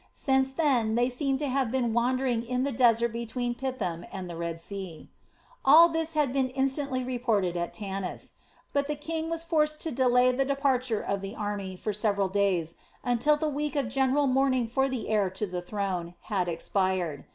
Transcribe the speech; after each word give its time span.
Since 0.17 0.53
then 0.53 0.95
they 0.95 1.11
seemed 1.11 1.37
to 1.45 1.47
have 1.47 1.69
been 1.69 1.93
wandering 1.93 2.41
in 2.41 2.63
the 2.63 2.71
desert 2.71 3.09
between 3.13 3.53
Pithom 3.53 4.03
and 4.11 4.27
the 4.27 4.35
Red 4.35 4.59
Sea. 4.59 5.11
All 5.63 5.89
this 5.89 6.15
had 6.15 6.33
been 6.33 6.49
instantly 6.49 7.03
reported 7.03 7.55
at 7.55 7.71
Tanis, 7.71 8.31
but 8.73 8.87
the 8.87 8.95
king 8.95 9.29
was 9.29 9.43
forced 9.43 9.79
to 9.81 9.91
delay 9.91 10.31
the 10.31 10.43
departure 10.43 11.01
of 11.01 11.21
the 11.21 11.35
army 11.35 11.75
for 11.75 11.93
several 11.93 12.29
days 12.29 12.73
until 13.03 13.37
the 13.37 13.47
week 13.47 13.75
of 13.75 13.89
general 13.89 14.25
mourning 14.25 14.67
for 14.67 14.89
the 14.89 15.07
heir 15.07 15.29
to 15.29 15.45
the 15.45 15.61
throne 15.61 16.15
had 16.23 16.47
expired. 16.47 17.25